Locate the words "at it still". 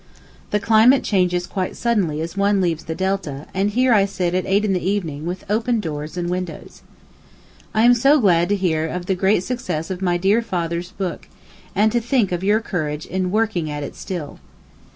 13.69-14.39